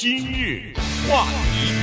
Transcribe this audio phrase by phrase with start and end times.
[0.00, 0.72] 今日
[1.06, 1.74] 话题，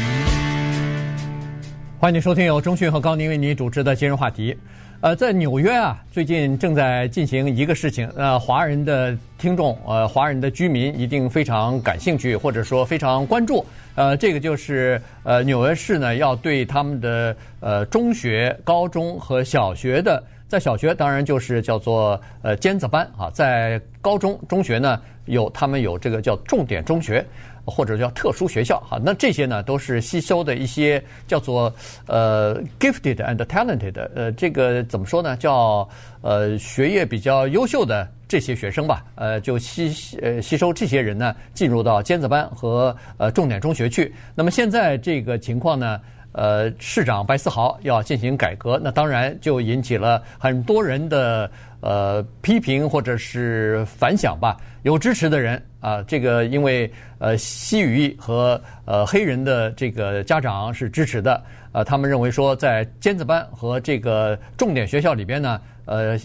[1.99, 4.57] 欢迎收听由钟讯和高宁为您主持的今日话题。
[5.01, 13.63] 呃，在纽约啊，最近正在进行一个事情，呃，华人的听众，呃，华人的居民一定非常感兴趣，或者说非常关注。
[13.93, 27.23] 呃，这个就是呃，纽约市呢要对他们的呃中学、高中和小学的，在小学当然就是叫做呃尖子班啊，在高中、中学呢有他们有这个叫重点中学。
[27.67, 31.71] 或者叫特殊学校哈，那这些呢都是吸收的一些叫做
[32.07, 35.35] 呃 gifted and talented，呃，这个怎么说呢？
[35.35, 35.87] 叫
[36.21, 44.13] 呃学业比较优秀的这些学生吧，呃，就吸呃吸收这些人呢进入到尖子班和呃重点中学去。
[44.33, 45.99] 那么现在这个情况呢，
[46.31, 54.57] 呃，市长白思豪要进行改革，那当然就引起了很多人的呃批评或者是反响吧。
[54.83, 66.17] 有支持的人啊，这个因为呃西语裔和呃黑人的这个家长是支持的，呃，他们认为说在尖子班和这个重点学校里边呢，呃，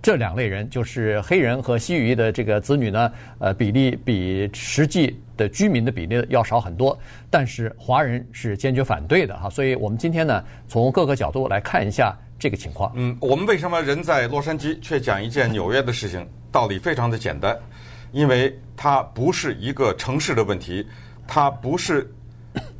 [0.00, 12.90] 这两类人就是黑人和西语裔的这个子女呢，呃，比例比实际的居民的比例要少很多，但是华人是坚决反对的哈，所以我们今天呢，从各个角度来看一下这个情况。
[12.96, 16.28] 嗯，我们为什么人在洛杉矶却讲一件纽约的事情？
[16.50, 17.56] 道理非常的简单。
[18.10, 20.84] 因为它不是一个城市的问题，
[21.28, 22.12] 它不是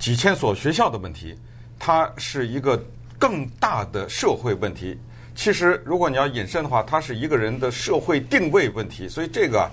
[0.00, 1.38] 几千所学校的问题，
[1.78, 2.76] 它是一个
[3.20, 4.98] 更大的社会问题。
[5.36, 9.08] 其实，如果你要引申的话，它是一个人的社会定位问题。
[9.08, 9.70] 所以这个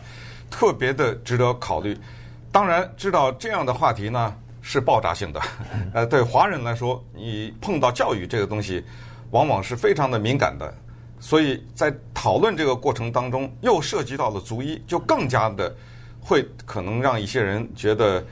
[0.52, 1.98] 特别的值得考虑。
[2.52, 5.42] 当然，知道这样的话题呢是爆炸性的。
[5.96, 8.84] 呃，对华人来说，你碰到教育这个东西，
[9.32, 10.74] 往往是非常的敏感的。
[11.20, 15.76] 所以在讨论这个过程当中，又涉及到了族裔，就更加的
[16.22, 18.26] 会可能让一些人觉得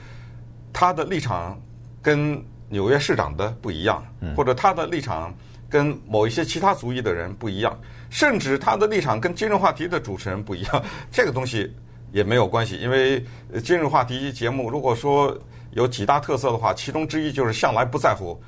[0.71, 1.59] 他的立场
[2.01, 4.01] 跟纽约市长的不一样，
[4.35, 5.33] 或者他的立场
[5.69, 7.77] 跟某一些其他族裔的人不一样，
[8.09, 10.83] 甚至他的立场跟今日话题的主持人不一样。
[11.11, 11.69] 这个东西
[12.13, 13.21] 也没有关系，因为
[13.63, 15.37] 今日话题节目如果说
[15.71, 18.41] 有几大特色的话，其中之一就是向来不在乎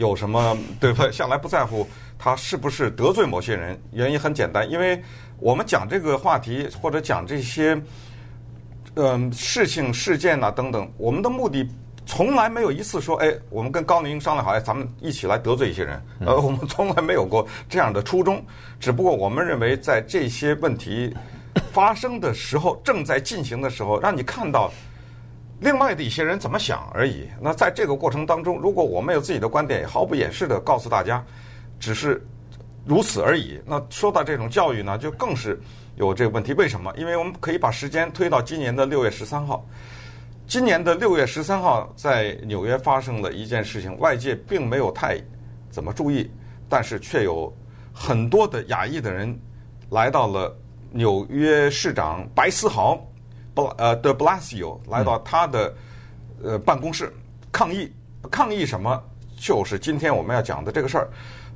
[0.00, 1.08] 有什么，对不？
[1.12, 1.86] 向来不在乎。
[2.18, 3.78] 他是不是得罪某些人？
[3.92, 5.00] 原因很简单，因为
[5.38, 7.78] 我们讲这个话题或者讲这些，
[8.94, 11.68] 嗯、事情、事件呐、啊、等等，我们的目的
[12.06, 16.02] 从来没有一次说，哎，我们跟高宁商量好，哎，咱们一起来得罪一些人。
[16.20, 18.42] 呃，我们从来没有过这样的初衷。
[18.78, 21.14] 只不过我们认为，在这些问题
[21.72, 24.72] 发生的时候，正在进行的时候，让你看到
[25.60, 27.28] 另外的一些人怎么想而已。
[27.40, 31.24] 那在这个过程当中，如果我们有自己的观点，毫不掩饰地告诉大家。
[31.78, 32.22] 只是
[32.84, 33.58] 如此而已。
[33.64, 35.58] 那说到这种教育呢，就更是
[35.96, 36.52] 有这个问题。
[36.52, 36.92] 为什么？
[36.94, 39.66] 因为我们可以把时间推到今年的六月十三号。
[40.46, 45.18] 今年的六月十三号，在纽约发生了一件事情，外界并没有太
[45.70, 46.30] 怎么注意，
[46.68, 47.50] 但是却有
[47.94, 49.34] 很多的亚裔的人
[49.88, 50.54] 来到了
[50.90, 53.02] 纽约市长白思豪
[53.62, 55.74] 布呃的 Blasio 来到他的
[56.42, 57.12] 呃办公室
[57.52, 57.90] 抗议。
[58.30, 59.02] 抗议什么？
[59.38, 61.08] 就是今天我们要讲的这个事儿。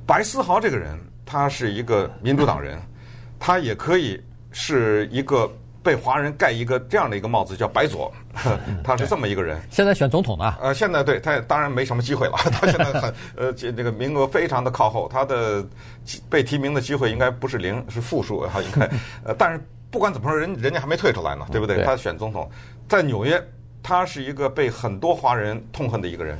[0.03, 2.81] 白思豪这个人，他是一个民主党人，
[3.39, 4.19] 他也可以
[4.51, 5.47] 是一个
[5.83, 8.11] 被华人盖一个这样的一个帽子，叫白左，
[8.83, 9.61] 他是这么一个人。
[9.69, 10.55] 现在选总统呢？
[10.59, 15.63] 呃，现在对他当然没什么机会了，他现在很呃这这个名额非常的靠后，他的
[16.27, 18.89] 被提名的机会应该不是零，是负数哈，应该。
[19.23, 19.63] 呃，但是
[19.95, 21.81] 不管怎么说，人人家还没退出来呢，对不对？
[21.85, 22.51] 他选总统，
[22.89, 23.41] 在纽约，
[23.81, 26.37] 他是一个被很多华人痛恨的一个人，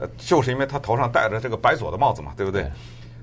[0.00, 2.68] 呃，就是因为他头上戴着这个白左的帽子嘛，对不对？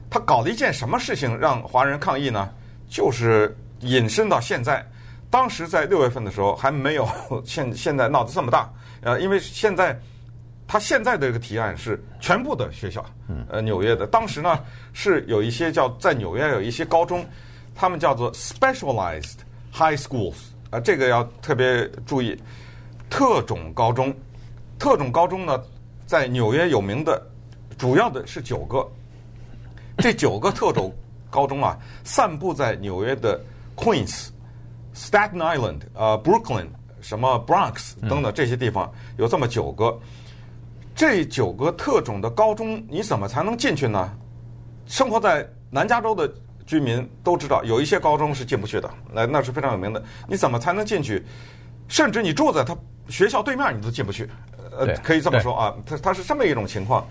[0.09, 2.49] 他搞了一件什么事情让华人抗议呢？
[2.87, 4.81] 就是引申到现在，
[5.29, 7.05] 当时在六月份的时候还没有
[7.43, 8.71] 现 现在闹得这么大，
[9.01, 9.99] 呃，因为现在
[10.65, 13.05] 他现在的这个提案是全部的学校，
[13.49, 14.57] 呃，纽约的，当时呢
[14.93, 17.25] 是有一些叫在纽约有一些高中，
[17.75, 19.39] 他们叫做 specialized
[19.73, 20.35] high schools，
[20.69, 22.39] 啊，这个要特别注意，
[23.09, 24.13] 特种高中，
[24.77, 25.59] 特种高中呢
[26.05, 27.19] 在纽约有名的，
[27.77, 28.87] 主要的是九个。
[29.97, 30.93] 这九个特种
[31.29, 33.39] 高中啊，散布在纽约的
[33.75, 34.29] Queens、
[34.95, 36.67] Staten Island、呃 Brooklyn、
[37.01, 39.99] 什么 Bronx 等等这些地方，有这么九个。
[40.95, 44.11] 这九个特种的高中，你怎么才能进去呢？
[44.85, 46.31] 生活在南加州的
[46.65, 50.03] 居民都知道，有一些高中是进不去的，那那是非常有名的。
[50.27, 51.25] 你怎么才能进去？
[51.87, 52.75] 甚至你住在他
[53.09, 54.29] 学校对面，你都进不去。
[54.77, 57.05] 呃，可以这么说啊，他他是这么一种情况。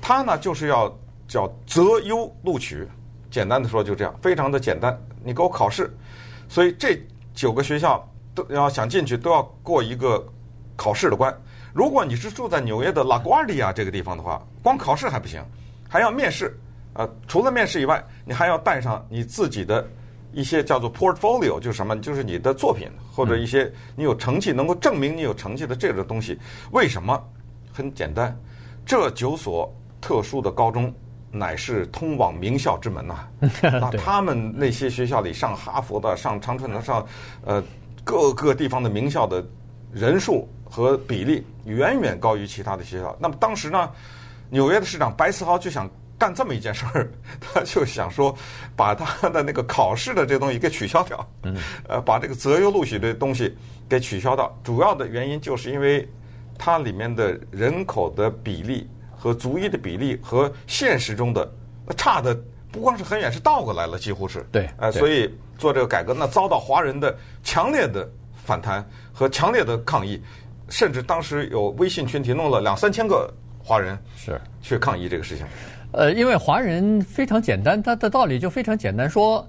[0.00, 0.96] 他呢，就是要。
[1.28, 2.88] 叫择优录取，
[3.30, 4.98] 简单的说就这样，非常的简单。
[5.22, 5.94] 你给我考试，
[6.48, 6.98] 所以这
[7.34, 8.02] 九个学校
[8.34, 10.26] 都要想进去，都要过一个
[10.74, 11.30] 考试的关。
[11.74, 15.44] 如果你是住在纽约的拉瓜迪亚这个地方的话，光考试还不行，
[15.86, 16.58] 还要面试。
[16.98, 19.86] 呃，除了面试以外，你还要带上你自己的
[20.32, 21.96] 一些叫做 portfolio，就是什么？
[22.00, 26.36] 就是你的作品或者一些你有成绩能够证明你有成绩的这个东西。
[26.72, 27.16] 为什么？
[27.72, 28.36] 很简单，
[28.84, 30.92] 这九所特殊的高中
[31.30, 33.14] 乃是通往名校之门呐、
[33.70, 33.78] 啊。
[33.80, 37.06] 那他们那些学校里上哈佛的、上长春的、上
[37.44, 37.62] 呃
[38.02, 39.46] 各个地方的名校的
[39.92, 43.16] 人数和比例远远高于其他的学校。
[43.20, 43.88] 那么当时呢，
[44.50, 45.88] 纽约的市长白思豪就想。
[46.18, 47.08] 干这么一件事儿，
[47.40, 48.36] 他就想说，
[48.74, 51.56] 把他的那个考试的这东西给取消掉，嗯，
[51.88, 53.56] 呃，把这个择优录取的东西
[53.88, 54.52] 给取消掉。
[54.64, 56.06] 主要的原因就是因为
[56.58, 61.48] 它里面的人口的比例和族裔的比例和现实中的
[61.96, 62.36] 差的
[62.72, 64.44] 不光是很远，是倒过来了，几乎是。
[64.50, 68.08] 对，呃，所以做这个改革，那遭到华人的强烈的
[68.44, 70.20] 反弹和强烈的抗议，
[70.68, 73.32] 甚至当时有微信群体弄了两三千个
[73.68, 75.44] 华人是去抗议这个事情。
[75.92, 79.46] 呃，因为华人非常简单，他的道理就非常简单，说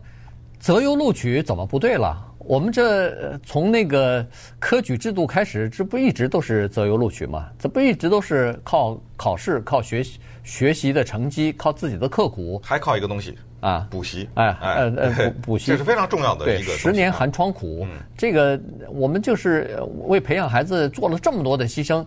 [0.59, 2.25] 择优录取怎么不对了？
[2.39, 4.25] 我们这从那个
[4.57, 7.47] 科举制度开始，这不一直都是择优录取吗？
[7.57, 14.27] 这不一直都是靠考试、靠学习、学习的成绩、靠自己的刻苦，还靠一个东西啊，补习。
[14.33, 16.65] 哎，呃呃， 补补习这是非常重要的一个。
[16.65, 22.05] 对，十年寒窗苦，嗯、这个我们就是为培养孩子做了这么多的牺牲。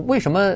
[0.00, 0.54] 为什么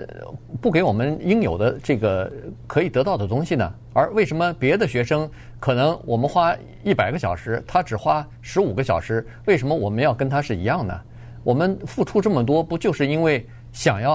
[0.60, 2.30] 不给我们应有的这个
[2.66, 3.72] 可以得到的东西呢？
[3.92, 9.26] 而为什么别的学生可能我们花一百个小时，他只花十五个小时？
[9.46, 11.00] 为什么我们要跟他是一样呢？
[11.44, 14.14] 我们付出这么多，不就是因为想要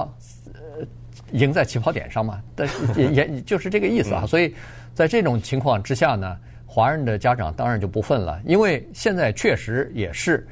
[0.52, 0.86] 呃
[1.32, 2.40] 赢在起跑点上吗？
[2.54, 4.26] 但 也也就是这个意思啊。
[4.26, 4.54] 所以
[4.94, 6.36] 在这种情况之下呢，
[6.66, 10.46] 华人的家长当然就不忿了，因为现在确实也是。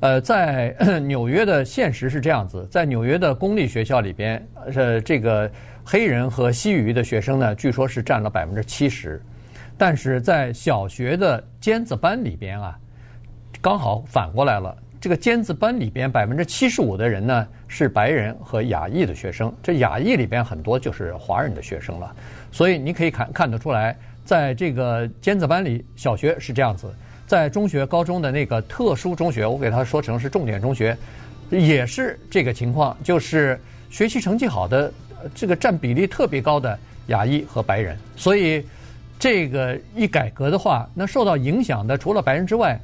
[0.00, 0.74] 呃，在
[1.04, 4.42] 纽约的现实是这样子，在纽约的公立学校里边，
[4.74, 5.50] 呃，这个
[5.84, 9.22] 黑人和西语的学生呢，据说是占了百分之七十，
[9.76, 12.78] 但是在小学的尖子班里边啊，
[13.60, 22.16] 刚好反过来了，这个尖子班里边百分之七十五的人呢是白人和亚裔的学生，这亚裔里边很多就是华人的学生了，
[22.50, 23.94] 所以你可以看看得出来，
[24.24, 26.90] 在这个尖子班里，小学是这样子。
[27.30, 30.98] 在中学、高中的那个特殊中学，我给他说成是重点中学，
[31.48, 33.56] 也是这个情况，就是
[33.88, 34.92] 学习成绩好的
[35.32, 37.96] 这个占比例特别高的亚裔和白人。
[38.16, 38.66] 所以
[39.16, 42.76] 这个一改革的话，那受到影响的除了白人之外，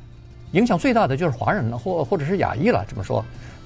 [0.52, 2.86] 影响最大的就是华人了，或或者是亚裔了。
[2.88, 3.24] 这么说，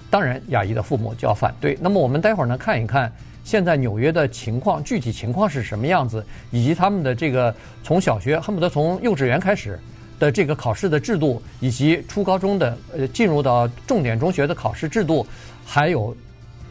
[0.09, 1.77] 当然亚裔的父母就要反对。
[1.79, 3.13] 那么我们待会儿呢，看一看
[3.45, 7.55] 现在纽约的情况，具体情况是什么样子，以及他们的这个
[7.85, 9.79] 从小学恨不得从幼稚园开始。
[10.21, 15.27] 的这个考试的制度，以及初高中的呃进入到重点中学的考试制度，
[15.65, 16.15] 还有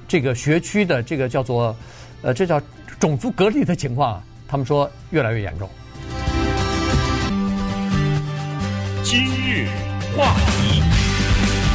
[0.08, 1.76] 这个学区的这个叫做
[2.22, 2.62] 呃这叫
[3.00, 5.68] 种族隔离的情况，他们说越来越严重。
[9.04, 9.68] 今日
[10.16, 10.84] 话题，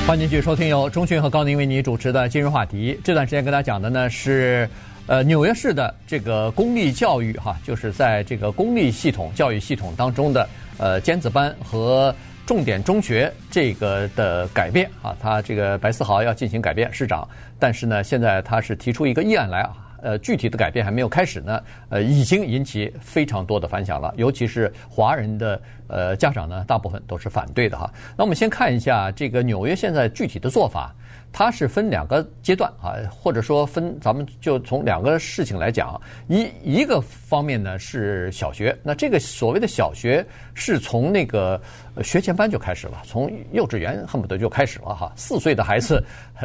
[0.07, 2.97] 欢迎继续收听由钟迅和高宁为你主持的今日话题。
[3.03, 4.69] 这段时间跟大家讲的呢是
[5.09, 10.49] 呃纽约市的这个公立教育哈，就是在这个公立系统教育系统当中的。
[10.79, 12.15] 呃，尖子班和
[12.47, 17.27] 重点中学这个的改变啊，他这个白思豪要进行改变，市长，
[17.59, 19.73] 但是呢，现在他是提出一个议案来啊，
[20.03, 27.91] 呃，具体的改变还没有开始呢，呃，已经引起非常多的反响了，尤其是华人的呃家长呢，大部分都是反对的哈。
[28.17, 30.95] 那我们先看一下这个纽约现在具体的做法。
[31.37, 36.01] 它是分两个阶段啊，或者说分，咱们就从两个事情来讲。
[36.29, 40.25] 一一个方面呢是小学，那这个所谓的小学
[40.55, 41.61] 是从那个
[42.05, 46.01] 学前班就开始了，从幼稚园恨不得就开始了哈，四岁的孩子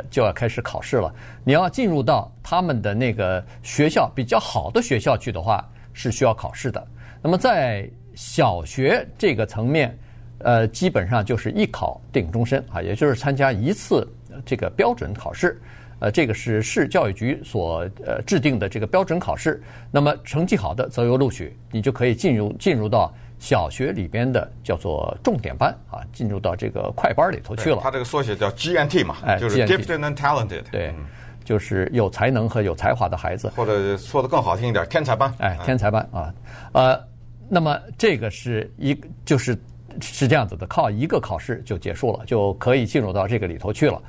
[0.09, 1.13] 就要开始考试了。
[1.43, 6.83] 你要进入到他们的那个学校比较好的学校去的话，是需要考试的。
[7.21, 9.95] 那么在小学这个层面，
[10.39, 14.07] 呃，基本上就是一考定终身啊，也就是参加一次。
[14.45, 15.59] 这个标准考试，
[15.99, 19.61] 呃，这个是市教育局所呃制定的这个标准考试。
[19.91, 27.79] 那么成绩好的择优录取，你就可以进入进入到小学里边的叫做重点班啊，进入到这个快班里头去了。
[27.81, 30.93] 它这个缩写叫 GNT 嘛，哎，就是 Gifted and Talented，对，
[31.43, 36.33] 就是有才能和有才华的孩子，或者说的更好听一点，天才班，哎，天才班啊，
[36.73, 37.03] 呃，
[37.49, 39.57] 那么这个是一就是。
[40.01, 44.01] 是这样子的，靠一个考试就结束了，就可以进入到这个里头去了。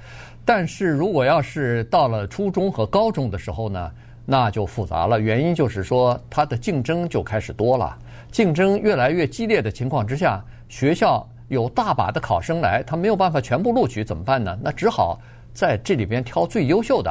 [0.45, 3.91] 但是如果要是到了初中和高中的时候呢，
[4.25, 5.21] 那就复杂了。
[5.21, 7.97] 原因就是说，它的竞争就开始多了，
[8.31, 14.59] 竞争越来越激烈的情况之下，学校有大把的考生来，他没有办法全部录取，怎么办呢？
[14.63, 15.21] 那只好
[15.53, 17.11] 在这里边挑最优秀的。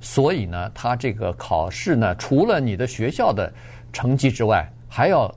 [0.00, 3.52] 所以呢，他这个考试呢，除了你的学校的
[3.92, 5.32] 成绩之外，还要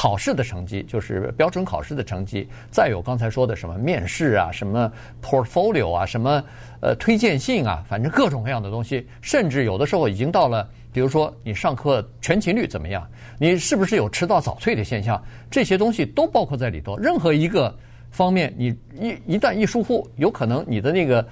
[0.00, 4.90] 考试的成绩，就是标准考试的成绩，再有刚才说的什么面试啊、什么
[5.22, 6.42] portfolio 啊、什么
[6.80, 13.06] 呃推荐信啊，反正各种各样的东西，甚至有的时候已经到了，比如说你上课全勤率怎么样，
[13.38, 16.96] 你是不是有迟到早退的现象，这些东西都包括在里头。
[16.96, 17.76] 任何一个
[18.10, 21.22] 方面，你一一旦一疏忽，有可能你的那个。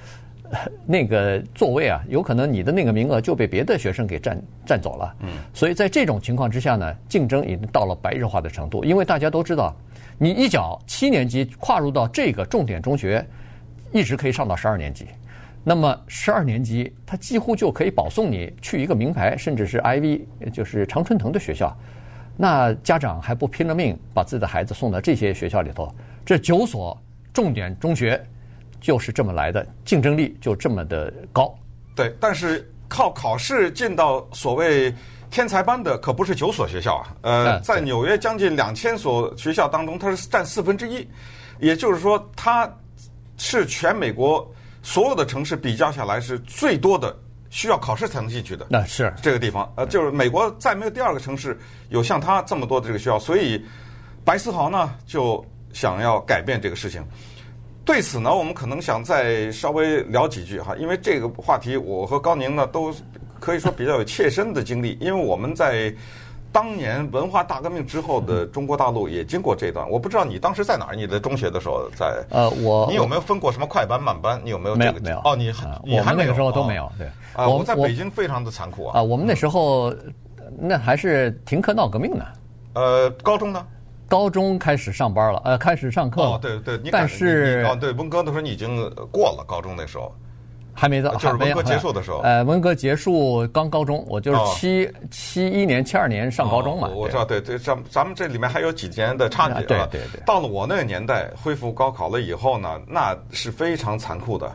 [0.87, 5.14] 那个座位啊，有可能你的那个名额就被别的学生给占占走了。
[5.21, 8.85] 嗯，所以在这种情况之下呢，竞争已经到了白热化的程度。
[8.85, 9.75] 因为大家都知道，
[10.17, 13.25] 你一脚七年级跨入到这个重点中学，
[13.93, 15.07] 一直可以上到十二年级。
[15.64, 21.76] 那么十二年级，他几乎就可以保送你去一个名牌，甚至是 Ivy，就是常春藤的学校。
[22.37, 25.93] 那家长还不拼了命把自己的孩子送到这些学校里头？
[26.25, 26.97] 这九所
[27.35, 28.19] 重点中学。
[28.81, 31.55] 就是这么来的，竞争力就这么的高。
[31.95, 34.95] 对，但是靠考试进到所谓
[35.31, 37.17] 天才班的可不是九所学校啊。
[37.23, 41.07] 呃，在纽约将近两千所学校当中，它是占四分之一，
[41.59, 42.71] 也就是说，它
[43.37, 44.49] 是全美国
[44.83, 47.15] 所有的城市比较下来是最多的
[47.51, 48.67] 需要考试才能进去的。
[48.71, 51.59] 那是这个地方，呃，就是美国再没有第二个城市
[51.89, 53.63] 有像它这么多的这个学校，所以
[54.25, 57.05] 白思豪呢就想要改变这个事情。
[57.88, 62.92] 对此呢，我们可能想再稍微聊几句哈，因为这个话题，我和高宁呢都
[63.40, 65.90] 可以说比较有切身的经历，因为我们在
[66.52, 69.88] 当年文化大革命之后的中国大陆也经过这段。
[69.88, 70.95] 我不知道你当时在哪儿？
[70.95, 72.23] 你在中学的时候在？
[72.28, 74.38] 呃，我你有没有分过什么快班慢班？
[74.45, 75.00] 你有没有这个？
[75.00, 75.23] 没有。
[75.25, 75.50] 哦，你
[75.83, 76.92] 你还那个时候都没有。
[76.99, 77.07] 对。
[77.33, 78.99] 啊，我们在北京非常的残酷啊。
[78.99, 79.90] 啊，我们那时候
[80.59, 82.26] 那还是停课闹革命呢。
[82.75, 83.66] 呃，高中呢？
[84.09, 86.23] 高中开始上班了，呃，开始上课。
[86.23, 90.12] 哦，对对，但是哦，对，文革的时候你已经过了高中那时候，
[90.73, 92.21] 还没到，就是文革结束的时候。
[92.21, 96.88] 呃，文革结束刚高中，我就是七七一年、七二年上高中嘛。
[96.88, 99.67] 我知道，对对，咱咱们这里面还有几年的差距。
[99.67, 100.23] 对对对。
[100.25, 104.50] 到了我那个年代，恢复高考了以后呢，那是非常残酷的，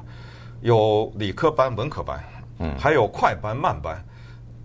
[0.62, 2.24] 有理科班、文科班，
[2.60, 4.04] 嗯，还有快班、慢班。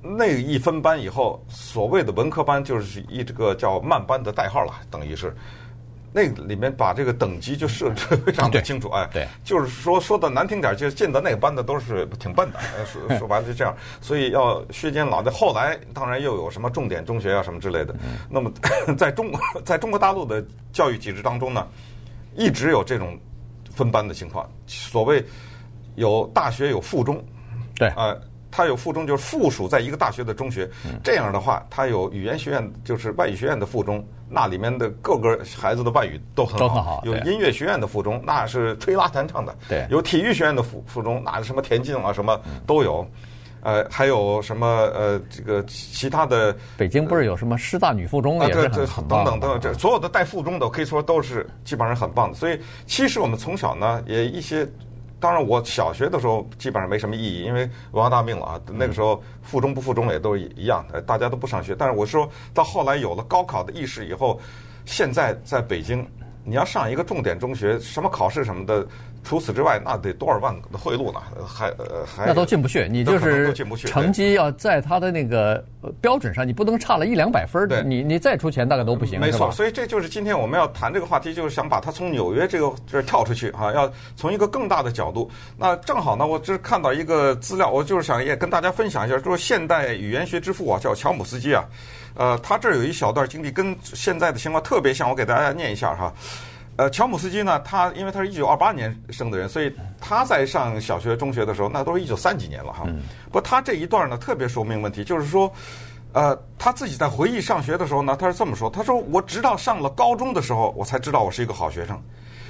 [0.00, 5.34] 那一分班以后，所谓的文科班就是一这个叫慢班的代号了，等于是
[6.12, 15.30] 那里面把这个等级就设置非常的清楚，哎，对，就是说说的难听点，就进的那个班的都是挺笨的，说说白了就这样， 所以要削尖脑袋。
[15.32, 17.94] 后来当然又有什么重点中学啊什么之类的，
[18.30, 18.50] 那么
[18.96, 21.66] 在中国在中国大陆的教育体制当中呢，
[22.36, 23.18] 一直有这种
[23.74, 25.22] 分班的情况，所谓
[25.96, 27.22] 有大学有附中，
[27.74, 28.16] 对，啊。
[28.50, 30.68] 它有附中，就是附属在一个大学的中学。
[31.02, 37.02] 这样的话，它有语言学院，就是外语学院的附中，那里面的各个孩子的外语都很好。
[37.04, 39.54] 有音乐学院的附中，那是吹拉弹唱的。
[39.68, 39.86] 对。
[39.90, 43.06] 有体育学院的附附中，那什么田径啊什么都有。
[43.60, 46.56] 呃，还有什么呃这个其他的？
[46.76, 49.24] 北京不是有什么师大女附中也是很棒。
[49.24, 52.36] 等等等等，这所有的带附中的可以说都是基本上很棒的。
[52.36, 54.66] 所以其实我们从小呢也一些。
[55.20, 58.60] 当然，我小学的时候基本上没什么意义，因为文化大革命了啊。
[58.72, 61.74] 那个时候附中不附中也都一样，大家都不上学。
[61.76, 64.40] 但是我说到后来有了高考的意识以后，
[64.86, 66.06] 现在在北京，
[66.44, 68.86] 你要上一个重点中学，什么考试什么的。
[69.24, 71.20] 除此之外，那得多少万的贿赂呢？
[71.44, 73.52] 还呃还那都进不去，你就是
[73.84, 75.62] 成绩要在他的那个
[76.00, 77.82] 标准上，你不能差了一两百分儿。
[77.82, 79.18] 你你再出钱大概都不行。
[79.20, 85.28] 没错，所以这就是今天我们要谈这个话题，就是想把他从纽约这个这儿跳出去啊，要从一个更大的角度。
[85.58, 91.64] 那正好呢，我这看到一个资料，我就是想也跟大家分享一下，就是现代语言学之父啊，叫乔姆斯基啊，
[92.18, 96.12] 呃，他这儿有一小段经历，跟现在的情况特别像，我给大家念一下哈。
[96.74, 102.84] 呃，乔姆斯基呢，他因为他是一九二八年生的人，所以他在上小学、中学的时候，那都是一九三几年了哈。
[103.26, 105.52] 不过他这一段呢，特别说明问题，就是说，
[106.12, 112.00] 呃，他自己在回忆上学的时候呢，他是这么说：他说，我直到上了高中的时候，我才知道我是一个好学生。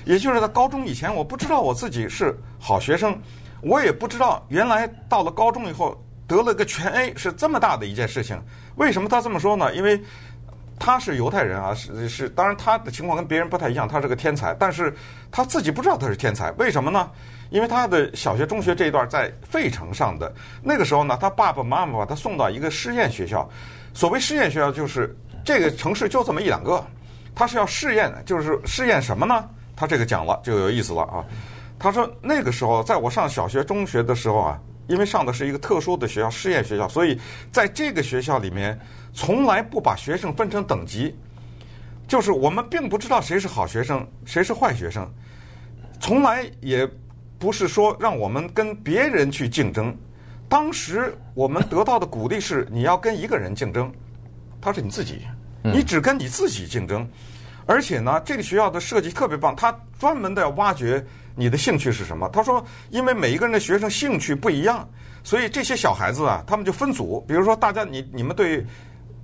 [0.06, 3.18] 也就是在高中以前，我不知道我自己是好学生，
[3.60, 8.40] 我也不知道原来到了高中以后得了个全 A 是这么大的一件事情。
[8.76, 9.74] 为什么他这么说呢？
[9.74, 10.00] 因为
[10.78, 14.94] 他是犹太人啊，是是，当然他的情况跟别人不太一样，他是个天才，但是
[15.32, 17.10] 他自己不知道他是天才，为什么呢？
[17.50, 20.32] 因为他的小学、中学这一段在费城上的，
[20.62, 23.48] 那个时候呢，他爸爸妈妈把他送到一个实验学校。
[23.94, 26.84] 所谓实验学校，就是这个城市就这么一两个，
[27.34, 29.48] 他是要试验，就是试验什么呢？
[29.74, 31.24] 他这个讲了就有意思了啊。
[31.78, 37.20] 他说那个时候在我上小学、中学的时候啊，因为上的是一个特殊的学校，实验学校，所以
[37.52, 38.76] 在这个学校里面。
[39.14, 41.16] 从来不把学生分成等级，
[42.06, 45.10] 就是我们并不知道谁是好学生，谁是坏学生，
[45.98, 46.88] 从来也
[47.36, 49.96] 不是说让我们跟别人去竞争，
[50.48, 53.90] 当时我们得到的鼓励是，你要跟一个人竞争，
[54.60, 55.22] 他是你自己，
[55.64, 57.08] 你只跟你自己竞争。
[57.66, 61.04] 而且呢，这个学校的设计特别棒，他专门的挖掘
[61.38, 62.28] 你的兴趣是什么。
[62.30, 64.86] 他说，因为每一个人的学生兴趣不一样，
[65.22, 67.24] 所以这些小孩子啊，他们就分组。
[67.28, 68.66] 比如说，大家你你们对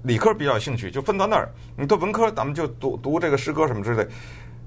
[0.05, 4.07] 理科比较有兴趣，就分到那儿；你对文科，咱们就读读这个诗歌什么之类。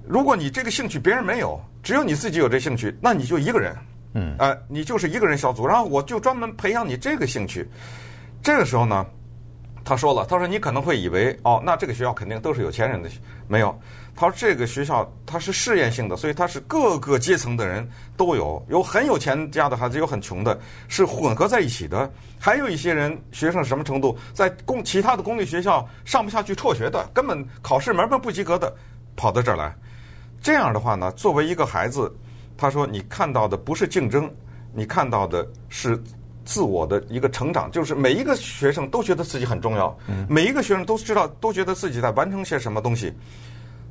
[0.06, 3.74] 如果你这个兴趣别人没有，只有你自己有这兴趣，那你就一个人。
[4.13, 7.66] 嗯，呃，你就是一个人小组，然后我就专门培养你这个兴趣。
[8.42, 9.06] 这个时候呢，
[9.86, 13.10] 他说了，他说你可能会以为，哦，那这个学校肯定都是有钱人的，
[13.48, 13.77] 没有。
[14.18, 20.60] 他说这个学校它是试验性的，所以它是各个阶层的人都有，有很有钱家的孩子，有很穷的，
[20.90, 22.12] 是混合在一起的。
[22.38, 28.76] 还有一些人学生什么程度，在公其他的公立学校上不下去辍学的，根本考试门门不及格的，
[29.16, 29.74] 跑到这儿来。
[30.42, 32.12] 这样的话呢，作为一个孩子。
[32.60, 34.28] 他说：“你看到的不是竞争，
[34.74, 35.96] 你看到的是
[36.44, 37.70] 自我的一个成长。
[37.70, 39.96] 就是每一个学生都觉得自己很重要，
[40.28, 43.14] 每一个学生都知道，都觉得自己在完成些什么东西。”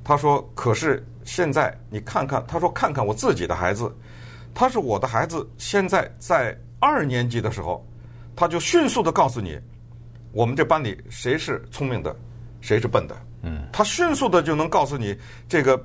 [0.07, 3.93] 他说：“可是现在你看看，他说看看我自己的孩子，
[4.55, 5.45] 他是我的孩子。
[5.59, 7.85] 现在在二年级的时候，
[8.37, 9.59] 他就迅速的告诉你，
[10.31, 12.15] 我们这班里谁是聪明的，
[12.61, 13.17] 谁是笨的。
[13.43, 15.77] 嗯，他迅速的就能告诉你这个。”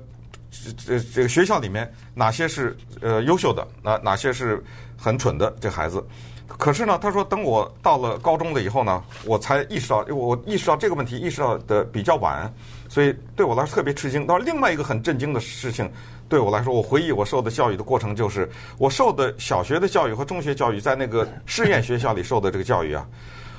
[0.52, 4.62] 这这这个学校里面哪些是呃优秀的，哪哪些是
[4.98, 6.06] 很蠢的这孩子？
[6.46, 12.52] 可是呢，他说等我到了高中了以后呢，我才意识到，我意识到这个问题意识到的比较晚，
[12.92, 14.26] 所以对我来说特别吃惊。
[14.26, 15.90] 到另外一个很震惊的事情，
[16.28, 18.46] 对我来说，我回忆我受的教育的过程，就是
[18.76, 23.08] 我受的小学的教育和中学教育，在那个实验学校里受的这个教育啊，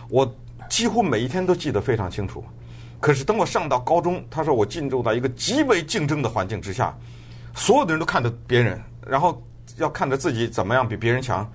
[0.08, 0.32] 我
[0.70, 2.44] 几乎每一天都记得非常清楚。
[3.00, 6.96] 可是等我上到高中，他说我进入到一个极为竞争的环境之下，
[7.56, 9.42] 所有的人都看着别人，然后
[9.78, 11.52] 要看着自己怎么样比别人强。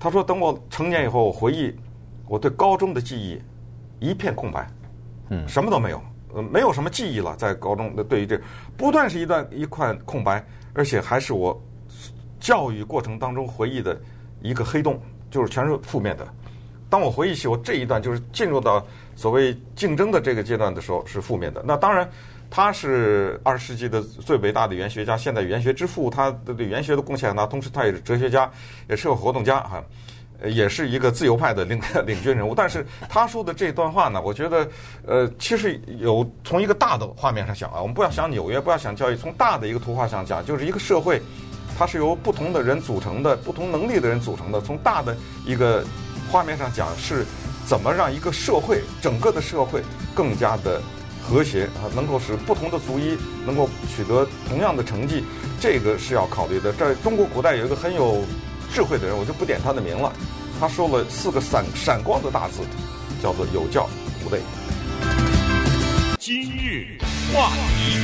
[0.00, 1.72] 他说等我成年以后，我回忆
[2.26, 3.40] 我对高中的记忆
[4.00, 4.66] 一片空白，
[5.28, 6.02] 嗯，什么都没有，
[6.34, 7.34] 呃，没有什么记忆了。
[7.36, 8.38] 在高中的对于这
[8.76, 11.58] 不断是一段一块空白，而且还是我
[12.40, 13.98] 教育过程当中回忆的
[14.42, 16.26] 一个黑洞，就是全是负面的。
[16.90, 18.84] 当我回忆起我这一段，就是进入到
[19.16, 21.62] 所谓竞争的这个阶段的时候，是负面的。
[21.66, 22.08] 那当然，
[22.50, 27.46] 他是二十世纪的最伟大的语言学家，现代语言学之父，他的对语言学的贡献很大。
[27.46, 28.48] 同时，他也是哲学家，
[28.88, 29.82] 也是个活动家，哈，
[30.44, 32.54] 也是一个自由派的领 领军人物。
[32.54, 34.68] 但是他说的这段话呢，我觉得，
[35.06, 41.20] 呃，其实有从一个大的画面上想啊，我们不要想纽约，不要想教育，从大的一个图画上讲，就是一个社会，
[41.78, 44.60] 它是由不同的人组成的，不同能力的人组成的。
[44.60, 45.16] 从大的
[45.46, 45.84] 一个
[46.30, 47.24] 画面上讲是
[47.66, 49.82] 怎么让一个社会，整个的社会
[50.14, 50.80] 更加的
[51.22, 53.16] 和谐啊，能够使不同的族裔
[53.46, 55.24] 能够取得同样的成绩，
[55.60, 56.72] 这个是要考虑的。
[56.72, 58.22] 在中国古代有一个很有
[58.74, 60.12] 智慧的人，我就不点他的名了，
[60.58, 62.60] 他说了四个闪闪光的大字，
[63.22, 63.88] 叫做有教
[64.26, 64.40] 无类。
[66.18, 66.98] 今日
[67.32, 68.00] 话题。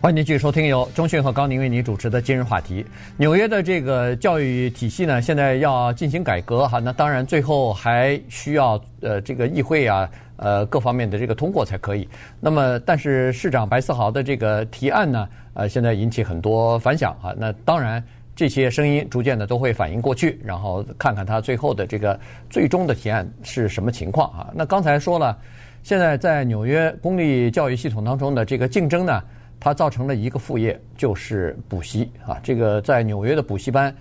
[0.00, 2.86] 欢迎您继续收听由钟迅和高宁为您主持的今日话题。
[3.16, 12.08] 纽约的这个教育体系呢，现在要进行改革哈，那当然最后还需要呃这个议会啊呃各方面的这个通过才可以。
[12.38, 17.34] 那么，但是市长白思豪的这个提案呢，呃现在引起很多反响啊。
[17.36, 18.04] 那当然
[18.34, 22.18] 这些声音逐渐的都会反映过去，然后看看他最后的这个
[22.50, 24.50] 最终的提案是什么情况啊。
[24.54, 25.38] 那刚才说了，
[25.82, 29.22] 现在在纽约公立教育系统当中的这个竞争呢。
[29.60, 32.38] 它造成了一个副业，就是补习啊。
[32.42, 33.94] 这个在纽约的补习班，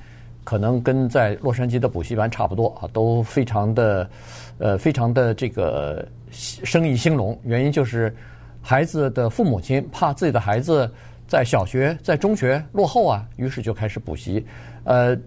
[0.44, 4.10] 可能跟在洛杉矶的补习班差不多啊，都非常的，
[4.58, 7.40] 呃，非常的这个生意兴隆。
[7.46, 8.14] 原因就是
[8.62, 10.92] 孩子的父母亲怕自己的孩子
[11.28, 14.46] 在小学、在中学落后啊，于是就开始补习。
[14.84, 15.18] 呃，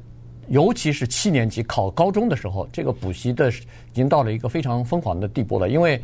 [0.48, 3.54] 尤其是七年级考高中的时候，这个补习的已
[3.92, 6.00] 经到了一个非常疯狂的地步了，因为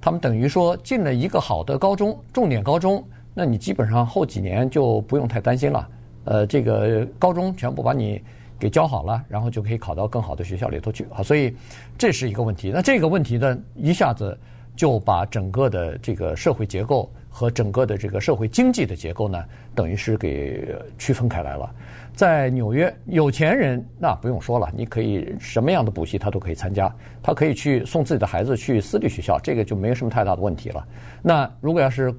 [0.00, 3.02] 他们等于说进了一个好的高中，重点高中。
[3.36, 5.88] 那你基本上后几年就不用太担心了，
[6.24, 8.22] 呃，这个高中全部把你
[8.58, 11.54] 给教好了，然后就可以考到更好的学校里头去啊，所以
[11.98, 12.70] 这是一个问题。
[12.72, 14.38] 那这个问题呢，一下子
[14.76, 19.44] 就把整个的这个社会结构和整个的这个社会经济的结构呢，
[19.74, 21.68] 等于是给区分开来了。
[22.14, 30.86] 在纽约，有钱人那不用说了，你可以什么样的补习他都可以参加，他可以去送自己的孩子去私立学校，这个就没有什么太大的问题了。
[31.22, 32.14] 那如果要是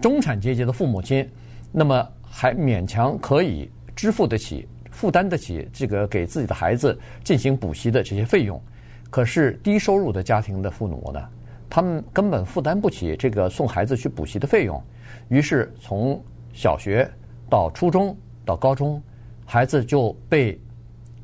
[0.00, 1.24] 中产阶级的父母亲，
[1.70, 8.60] 那么还勉强可以支付得起、负担得起这个给自己的孩子进行补习的这些费用。
[9.08, 11.20] 可是低收入的家庭的父母呢，
[11.68, 14.82] 他们根本负担不起这个送孩子去补习的费用。
[15.28, 17.08] 于是从小学
[17.50, 19.02] 到初中到高中，
[19.44, 20.58] 孩子就被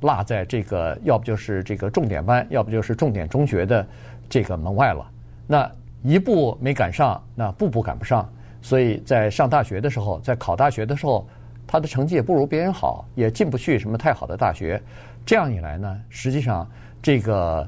[0.00, 3.86] 落在这个，要不就是这个重点班，要不就是重点中学的
[4.28, 5.10] 这个门外了。
[5.46, 5.70] 那
[6.02, 8.30] 一步没赶上，那步步赶不上。
[8.60, 11.26] 所以在上大学的时候，在考大学的时候，
[11.66, 14.80] 他的成绩也不如别人好，也进不去什么太好的大学。
[15.24, 16.70] 这样一来呢，实际上
[17.02, 17.66] 这个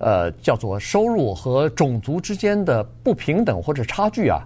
[0.00, 4.42] 呃叫做收入和种族之间的不平等或者差距啊，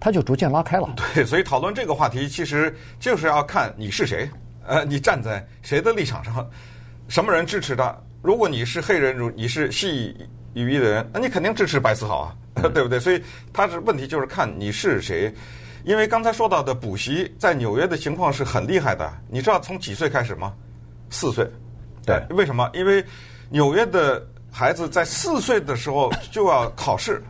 [0.00, 0.94] 它就逐渐拉开了。
[1.14, 4.26] 对，所以讨论这个话题，其实就是要看你是谁，
[4.66, 6.48] 呃，你站在谁的立场上，
[7.08, 7.94] 什么人支持他。
[8.22, 10.16] 如果你是黑人，如你是系
[10.54, 12.34] 语裔的人，那你肯定支持白思豪啊。
[12.72, 13.00] 对不对？
[13.00, 13.20] 所以
[13.52, 15.34] 他是问题，就是看你是谁。
[15.82, 19.12] 因为刚才说到的补习，在纽约的情况是很厉害的。
[19.28, 20.54] 你知道从几岁开始吗？
[21.10, 21.44] 四岁。
[22.06, 22.70] 对，为什么？
[22.72, 23.04] 因为
[23.50, 24.24] 纽约的
[24.56, 27.20] 孩子在四岁的时候就要考试，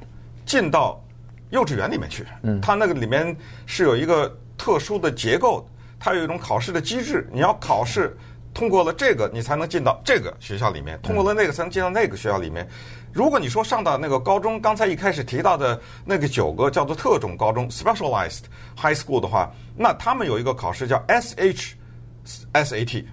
[0.44, 1.02] 进到
[1.48, 2.22] 幼稚园里面去。
[2.42, 3.34] 嗯，他那个里面
[3.64, 5.66] 是有一个特殊的结构，
[5.98, 7.26] 它有一种考试的机制。
[7.32, 8.14] 你要考试
[8.52, 12.68] 通过了这个，你才能进到这个学校里面；通过了那个，才能进到那个学校里面。
[13.10, 18.42] 如果你说上到那个高中，刚才一开始提到的那个九个叫做特种高中 （specialized
[18.76, 23.04] high school） 的话，那他们有一个考试叫 SH-SAT，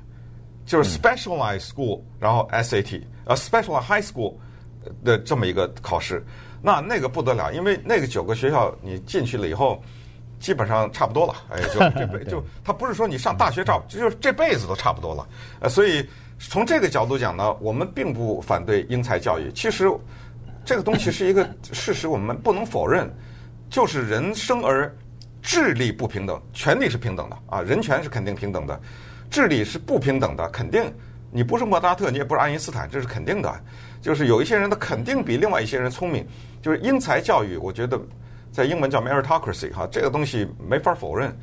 [0.71, 4.35] 就是 specialized school，然后 SAT，呃，specialized high school
[5.03, 6.23] 的这么一个考试。
[6.61, 9.83] 那那个不得了，因为那个九个学校你进去了以后，
[10.39, 11.35] 基本上差不多了。
[11.49, 15.27] 哎，就这辈 就他不是说你上大学照，就是这辈子都差不多了。
[15.59, 16.07] 呃，所以。
[16.49, 19.51] 从这个角度讲呢，我们并不反对英才教育。
[19.51, 19.87] 其实，
[20.65, 23.07] 这个东西是一个 事实，我们不能否认，
[23.69, 24.91] 就是人生而
[25.39, 28.81] 智力不平等，权利是平等的啊，人权是肯定平等的，
[29.31, 30.93] 智力是不平等的，肯定
[31.31, 33.51] 你不是莫扎特，你也不是爱因斯坦，这是肯定的。
[34.01, 36.27] 就是有一些人他肯定比另外一些人聪明，
[36.61, 37.99] 就是英才教育，我觉得
[38.51, 41.33] 在英文叫 meritocracy 哈，这个东西没法否认。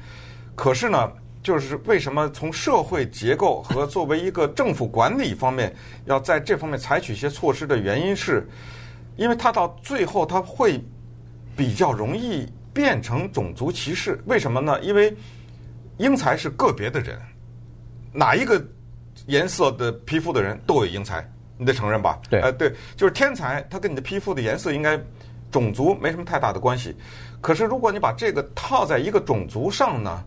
[0.55, 1.11] 可是呢，
[1.43, 5.75] 就是为什么从社会结构和作为一个政府管理方面，
[6.05, 8.47] 要在这方面采取一些措施的原因是，
[9.17, 10.85] 因为它到最后它会
[11.57, 14.21] 比较容易变成种族歧视。
[14.27, 14.79] 为什么呢？
[14.83, 15.17] 因为
[15.97, 17.17] 英才是个别的人，
[18.13, 18.63] 哪一个
[19.27, 22.21] 颜色的皮肤的人都有英才，你得承认吧？
[22.31, 25.01] 对，呃，对，就是天才，他跟你的皮肤的颜色应该
[25.51, 26.97] 种族没什么太大的关系。
[27.41, 30.25] 可是如果你把这个套在一个种族上呢？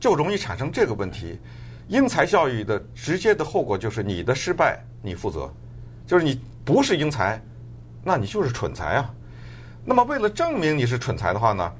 [0.00, 1.38] 就容易产生这个问题，
[1.88, 5.50] 英才教育的直接的后果就是你的失败你负责，
[6.06, 7.40] 就是你不是英才，
[8.02, 9.10] 那你就是蠢才啊。
[9.82, 11.72] 那么为了证明你是蠢才的话呢，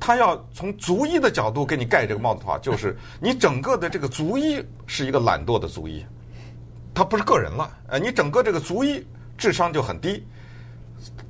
[0.00, 6.04] 他要从族裔的角度给你盖这个帽子的话，就是 你整个的这个族裔是一个懒惰的族裔，
[6.94, 9.06] 他不是个人了，呃，你整个这个族裔
[9.36, 10.26] 智商就很低。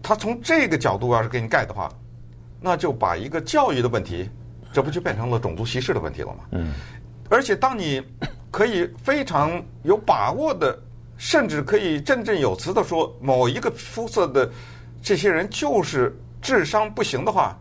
[0.02, 1.92] 他从这个角度要是给你盖的话，
[2.60, 4.28] 那就把一个教育的问题。
[4.70, 6.44] 这不就变成了种族歧视的问题了吗？
[6.52, 6.74] 嗯，
[7.30, 8.02] 而且当你
[8.50, 10.78] 可以非常有把握的，
[11.16, 14.48] 甚至可以振振有词的说某一个肤色的
[15.02, 17.58] 这些人就是智商不行的话，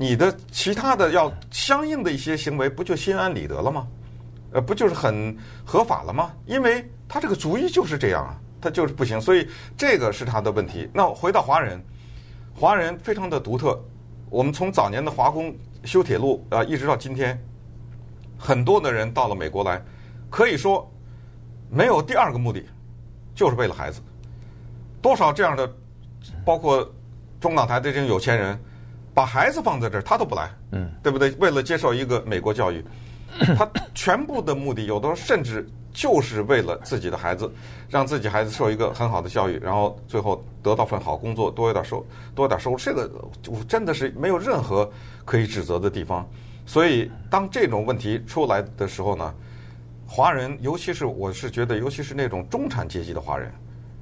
[0.00, 3.88] 你的其他的要相应的一些行为不就心安理得了吗？
[4.52, 6.30] 呃，不就是很合法了吗？
[6.46, 10.88] 因为他这个主意就是这样啊，他就是不行，所以这个是他的问题。
[10.94, 11.84] 那回到华人，
[12.54, 13.76] 华人非常的独特，
[14.30, 15.54] 我们从早年的华工。
[15.84, 17.40] 修铁路啊，一直到今天，
[18.36, 19.80] 很多的人到了美国来，
[20.28, 20.92] 可以说
[21.70, 22.60] 没有第二个目的，
[23.32, 24.00] 就是为了孩子。
[25.00, 25.72] 多少这样的，
[26.44, 26.92] 包括
[27.40, 28.60] 中港台的这种有钱人，
[29.18, 31.32] 把孩子放在这儿，他都不来，嗯，对不对？
[31.40, 32.84] 为了接受一个美国教育，
[33.58, 37.50] 他全部的目的，有的时候甚至就是为了自己的孩子，
[37.88, 42.76] 让自己孩子受一个很好的教育，然后最后得到份好工作，多一点收，多一点收入。
[42.76, 43.10] 这个
[43.48, 44.88] 我真的是没有任何。
[45.24, 46.26] 可以指责的地方，
[46.64, 49.34] 所以当这种问题出来的时候呢，
[50.06, 53.52] 华人，尤其是我是觉得，尤其是那种中产阶级的华人，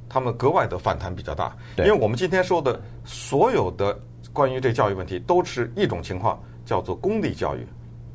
[0.09, 1.53] 他们格外的反弹比较大。
[1.79, 3.99] 因为我们今天说的所有的
[4.37, 7.67] 关于这教育问题，都是一种情况，叫做公立教育，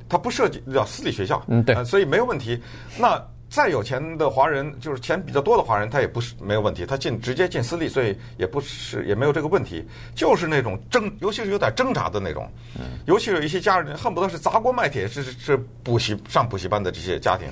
[0.08, 1.44] 它不涉及叫私立学校。
[1.48, 2.62] 嗯，对，所以没有问题。
[2.98, 3.20] 那。
[3.52, 9.86] 再有钱的华人，就是钱比较多的华人，他也不是没有问题，他进直接进私立，所以也不是也没有这个问题。
[10.16, 17.46] 就是那种挣，尤其是有点挣扎的那种，嗯尤其有一些家人恨不得是砸锅卖铁，是是补习上补习班的这些家庭，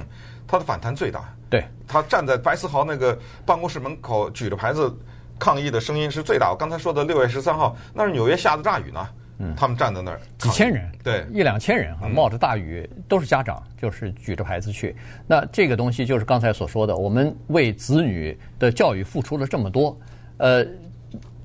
[0.47, 1.36] 他的反弹最大。
[1.49, 4.97] 对，他站在白思豪那个办公室门口举着牌子
[5.39, 6.52] 抗议的声音是最大。
[6.52, 9.10] 我刚才说的六月十三号，那是纽约下的大雨呢。
[9.41, 14.93] 嗯，他们站在那儿，几千人，对，一两千人啊，冒着大雨，都是家长，就是举着牌子去。
[15.25, 19.97] 那这个东西就是刚才所说的，我们为子女的教育付出了这么多，
[20.39, 20.65] 呃，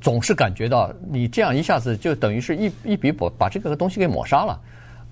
[0.01, 4.61] 总是感觉到你这样一下子就等于是一一笔把把这个东西给抹杀了。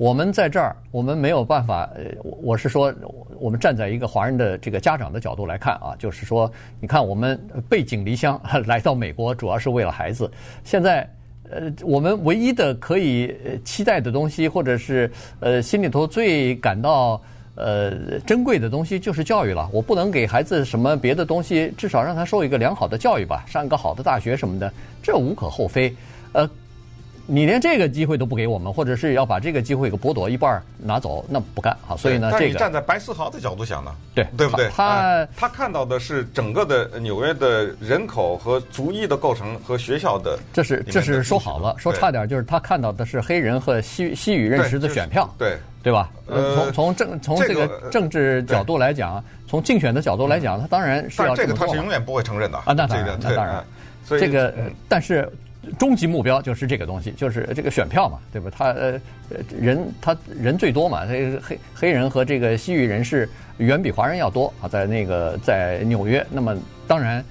[0.02, 1.88] 我们在这儿，我们没有办法。
[1.94, 2.02] 呃，
[2.42, 2.92] 我是说，
[3.38, 10.28] 我们站在一个华人的这个家长的角度来看啊，就是说，你看我们背井离乡 来到美国，主要是为了孩子。
[10.64, 11.08] 现在，
[11.48, 13.32] 呃，我们唯一的可以
[13.64, 17.22] 期待的东西，或者是呃心里头最感到
[17.54, 19.70] 呃珍贵的东西，就是教育了。
[19.72, 25.94] 我不能给孩子什么别的东西，至少让他受一个良好的教育吧，上一个好的大学什么的，这无可厚非。
[26.32, 26.50] 呃。
[27.26, 31.96] 你连这个机会都不给我们，或者是要把这个机会给剥夺一半拿走，那不干啊！
[31.96, 32.58] 所以呢，这个。
[32.58, 33.94] 站在白思豪的角度想呢？
[34.14, 34.68] 对，对不对？
[34.70, 40.38] 他他看到的是整个的纽约的人口和族裔的构成和学校的。
[40.52, 46.10] 这是这是说好了，说差点就是他看到的是黑人和西西语认识的选票，对对吧？
[46.26, 52.74] 从从政从这个政治角度来讲，从竞选的角度来讲，他当然是要这个他是永远不会承认的啊！
[52.76, 53.64] 那当然，那当然，
[54.04, 54.52] 所以这个
[54.88, 55.30] 但是。
[55.78, 58.50] 终极目标就是这个东西，就是这个选票嘛，对吧？
[58.56, 58.98] 他呃
[59.60, 66.26] 人他人最多嘛，这个黑黑人和这个西域人士远比华人要多啊，在那个在纽约。
[66.30, 66.56] 那么
[66.88, 67.24] 当然，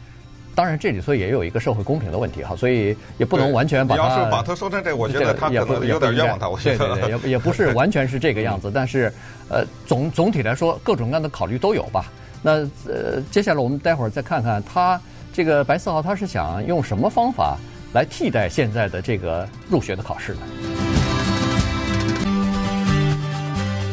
[0.55, 4.03] 当然这里头也有一个社会公平的问题哈，所以也不能完全把他。
[4.03, 6.47] 你要是把他说成这，我觉得他可能有点冤枉他。
[6.47, 9.11] 我觉得对对对，也也不是完全是这个样子，但是
[9.49, 12.05] 呃总总体来说，各种各样的考虑都有吧。
[12.41, 14.99] 那呃接下来我们待会儿再看看他
[15.33, 17.57] 这个白四号他是想用什么方法。
[17.93, 20.39] 来替代现在的这个入学的考试呢？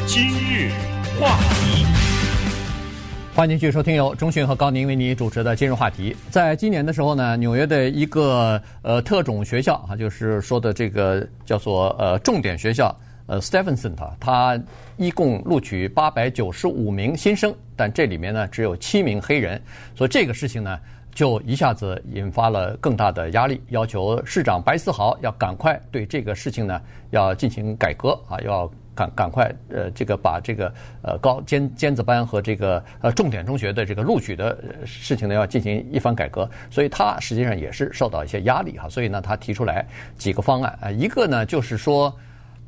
[0.07, 0.71] 今日
[1.19, 1.85] 话题，
[3.35, 6.15] 欢迎继续收听由钟迅和高宁为你主持的今日话题。
[6.29, 14.63] 在今年的时候呢，纽约的一个呃特种学校啊，就是说的这个叫做呃重点学校呃 Stephenson 它，它
[14.95, 19.61] 一共录取八百九十五名新生，但这里面呢只有七名黑人，
[19.93, 20.79] 所以这个事情呢。
[21.13, 39.85] 就一下子引发了更大的压力，要求市长白思豪要赶快对这个事情呢要进行改革啊，要赶赶快呃这个把这个呃高尖尖子班和这个呃重点中学的这个录取的事情呢要进行一番改革，所以他实际上也是受到一些压力哈，所以呢他提出来
[40.17, 42.13] 几个方案啊，一个呢就是说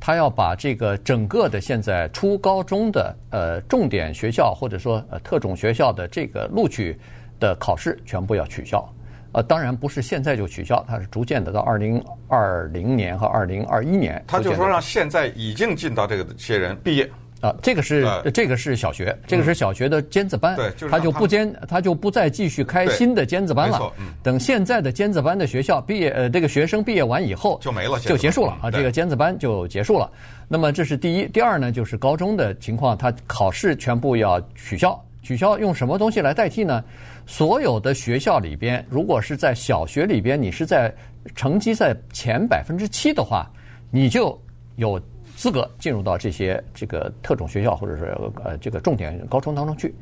[0.00, 6.98] 他要把这个整个的现在初高中的呃重点学校或者说呃特种学校的这个录取。
[7.42, 8.88] 的考试全部要取消，
[9.32, 14.22] 呃，当然不是现在就取消，它是逐渐的到二零二零年和二零二一年。
[14.28, 23.92] 他就说让现在已经进到这个些人毕业啊，这个是这个是小学，这个是小学的尖子班，对，他就不尖，他就不再继续开新的尖子班了。
[24.22, 30.08] 等现在的尖子班的学校毕业，呃，这个学生毕业完以后就没了，就结束了啊，这个尖子班就结束了。
[30.46, 36.84] 那么这是第一，第二呢，就是高中的情况，他考试全部要取消，取消用什么东西来代替呢？
[37.26, 40.92] 所有的学校里边，如果是在小学里边，你是在
[41.34, 43.48] 成绩在前百分之七的话，
[43.90, 44.36] 你就
[44.76, 45.00] 有
[45.36, 49.94] 资格进入到这些这个特种学校或者是呃这个重点高中当中去。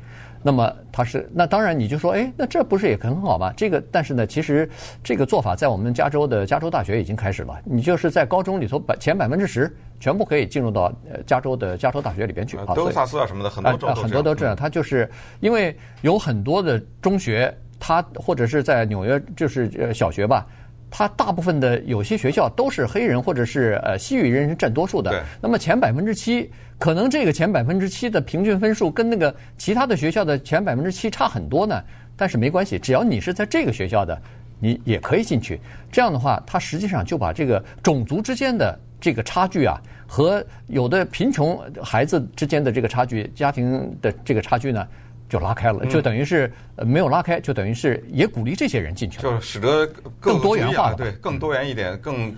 [0.43, 3.53] 那么他是那当然你就说，哎，那这不是也很好吗？
[3.55, 4.69] 这个但是呢，其实
[5.03, 7.59] 这个做法在我们加州的加州大学已经开始了。
[7.63, 12.57] 你就是在高中里头百前百分之十全部可以进入到呃加州的加州大学里边去。
[12.75, 14.55] 德克萨斯啊什么的很多很多都这样。
[14.55, 20.47] 他就是因为有很多的中学，他或者是在纽约就是呃小学吧。
[20.91, 25.23] 他大部分的有些学校都是黑人或者是呃西语人占多数的。
[25.41, 31.81] 那么前百分之七，可能这个前百分之七的平均分数跟那个其他的学校的前百分之七差很多呢。
[32.17, 34.21] 但是没关系，只要你是在这个学校的，
[34.59, 35.59] 你也可以进去。
[35.91, 44.85] 这样的话，它实际上就把这个种族之间的这个差距啊，和有的贫穷孩子之间的这个差距，家庭的这个差距呢。
[45.31, 49.87] 就拉开了，就等于是没有拉开，就等于是也鼓励这些人进去了，就使得
[50.19, 52.35] 更多元化，对，更多元一点，更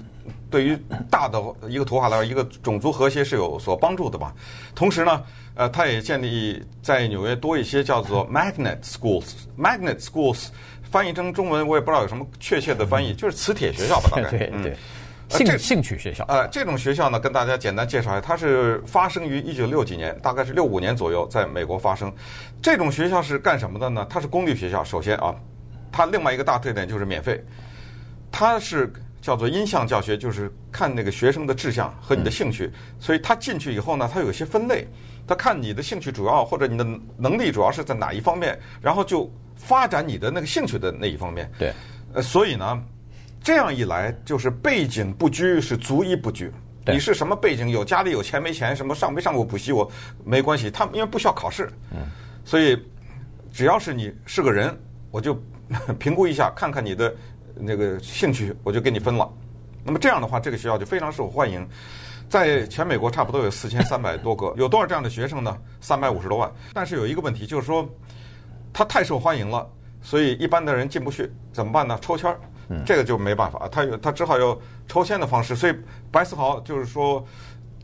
[0.51, 0.77] 对于
[1.09, 4.31] 大的一个图画来说，一个种族和谐是有所帮助的吧。
[4.75, 5.23] 同时呢，
[5.55, 10.49] 呃，他也建立在纽约多一些叫做 magnet schools，magnet schools
[10.83, 14.77] 翻译成中文我也不知道有什么确切的翻译，就是磁铁学校吧，大概，对 对。
[15.37, 22.13] 兴兴趣学校，呃，这种学校呢，跟大家简单介绍一下，它是发生于一九六几年，大概是六五年左右，在美国发生。
[22.61, 24.05] 这种学校是干什么的呢？
[24.09, 25.35] 它是公立学校，首先啊，
[25.91, 27.43] 它另外一个大特点就是免费。
[28.31, 28.91] 它是
[29.21, 34.87] 叫做音像教学，就是看那个学生的志向和你的兴趣，所以他进去以后呢，他有一些分类，
[35.27, 36.83] 他看你的兴趣主要或者你的
[37.17, 41.49] 能力主要是在哪一方面，然后就发展你的那个兴趣的那一方面。
[41.57, 41.71] 对，
[42.13, 42.83] 呃，所以呢。
[43.43, 46.49] 这样一来，就是背景不拘，是族裔不拘。
[46.85, 47.69] 你是什么背景？
[47.69, 48.73] 有家里有钱没钱？
[48.73, 49.73] 什么上没上过补习？
[49.73, 49.89] 我
[50.23, 50.71] 没关系。
[50.71, 51.69] 他们因为不需要考试，
[52.45, 52.81] 所以
[53.51, 54.73] 只要是你是个人，
[55.11, 55.37] 我就
[55.99, 57.13] 评估一下，看看你的
[57.53, 59.29] 那个兴趣，我就给你分了。
[59.83, 61.67] 那么这样的话，这个学校就非常受欢迎。
[62.29, 65.57] 在全美国差不多有四千三百多个， 有多少这样的学生呢？
[65.81, 66.49] 三百五十多万。
[66.73, 67.87] 但是有一个问题，就是说
[68.71, 69.69] 他太受欢迎了，
[70.01, 71.99] 所以一般的人进不去，怎么办呢？
[72.01, 72.39] 抽签儿，
[72.85, 75.55] 这个就没办法，他有他只好用抽签的方式。
[75.55, 75.73] 所以
[76.11, 77.25] 白思豪就是说，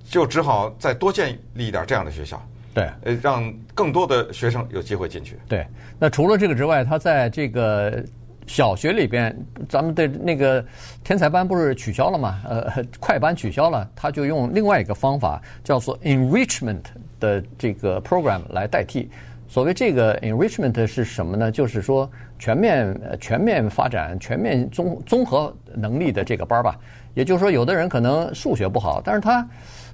[0.04, 2.42] 就只好再多建立一点这样的学校，
[2.74, 5.38] 对，呃，让更多的学生有机会进去。
[5.48, 5.66] 对，
[6.00, 8.04] 那除了这个之外，他在这个。
[8.48, 10.66] 小学里边，咱们的那个
[11.04, 12.42] 天才班不是取消了吗？
[12.46, 16.82] 呃，快班取消了，他就用另外一个方法，叫做 enrichment
[17.20, 19.08] 的这个 program 来代替。
[19.50, 21.52] 所谓这个 enrichment 是什么呢？
[21.52, 26.80] 就是说全面全面发展、全面综综合能力的这个班吧。
[27.16, 29.46] 也就是说，有的人可能数学不好，但是他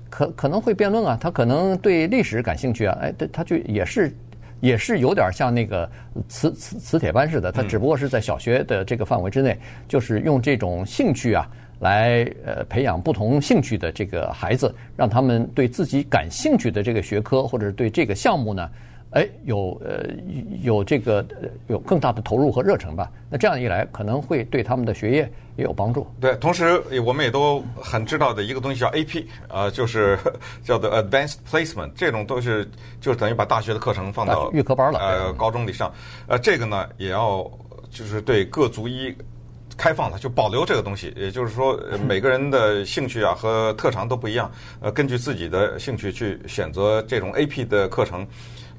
[0.10, 4.14] 可可能会辩论啊，他可能对历史感兴趣啊，哎，对，他就也是。
[4.62, 5.88] 也是有点像那个
[6.28, 9.56] 磁磁磁铁班似的，他只不过是在小学的这个范围之内，
[9.88, 11.48] 就是用这种兴趣啊
[11.82, 18.68] 来呃培养不同兴趣的这个孩子，让他们对自己感兴趣的这个学科或者是对这个项目呢。
[19.16, 20.06] 哎，有呃
[20.62, 21.26] 有这个
[21.68, 23.10] 有更大的投入和热忱吧？
[23.30, 26.06] 那这样一来，可能会对他们的学业也有帮助。
[26.20, 30.20] 对，同时我们也都很知道的一个东西叫 AP，呃，就是
[30.62, 35.90] 叫做 Advanced Placement，这种都是就是等于把大学的课程放到预科班了，呃，高中里上。
[36.28, 37.50] 呃，这个呢也要
[37.90, 39.16] 就是对各族一
[39.86, 41.14] 开放了，就保留这个东西。
[41.16, 48.26] 也就是说， 每个人的兴趣啊和特长都不一样，呃，根据自己的兴趣去选择这种 AP 的课程。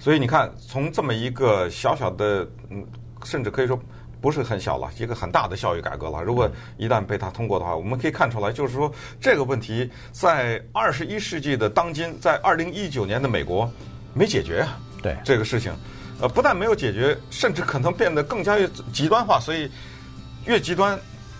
[0.00, 2.84] 所以你看，从这么一个小小的，嗯，
[3.22, 3.78] 甚至可以说
[4.20, 6.24] 不是很小了，一个很大的教育改革了。
[6.24, 13.70] 如果一旦被他通过的话，我们可以看出来，就是说这个问题在二十一世纪的当今，在二零一九年的美国
[14.12, 14.76] 没解决啊。
[15.00, 15.72] 对这个事情，
[16.20, 18.58] 呃，不但没有解决，甚至可能变得更加
[18.92, 19.38] 极端化。
[19.38, 19.70] 所以
[20.46, 20.98] 越极端，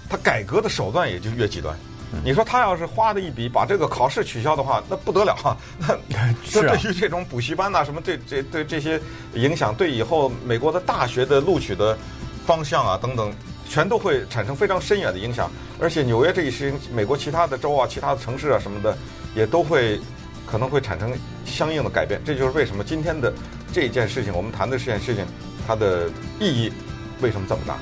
[0.09, 1.77] 他改革的手段也就越极端。
[2.25, 5.57] 你说他要是花的一笔把这个考试取消的话，那不得了 啊！
[5.79, 5.99] 那
[6.49, 8.99] 这对于这种补习班呐、啊，什么对这对这些
[9.35, 11.99] 影响，对以后美国的大学的录取的
[12.47, 13.33] 方向啊等等，
[13.69, 15.51] 全都会产生非常深远的影响。
[15.81, 18.97] 而且纽约这一些美国其他的州啊、其他的城市啊什么的，
[19.35, 20.01] 也都会
[20.47, 21.13] 可能会产生
[21.45, 22.21] 相应的改变。
[22.25, 23.31] 这就是为什么今天的
[23.73, 25.27] 这件事情，我们谈的这件事情，
[25.67, 26.73] 它的意义
[27.21, 27.77] 为什么这么大。